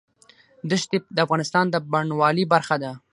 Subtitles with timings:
[0.69, 2.91] دښتې د افغانستان د بڼوالۍ برخه ده.